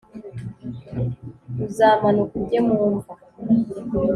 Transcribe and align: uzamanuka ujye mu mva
uzamanuka 1.65 2.33
ujye 2.39 2.59
mu 2.67 2.77
mva 2.93 3.13